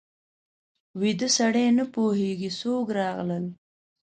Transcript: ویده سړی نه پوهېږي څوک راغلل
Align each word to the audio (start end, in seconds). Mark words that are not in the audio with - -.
ویده 0.99 1.27
سړی 1.37 1.67
نه 1.77 1.85
پوهېږي 1.93 2.49
څوک 2.59 2.85
راغلل 2.99 3.45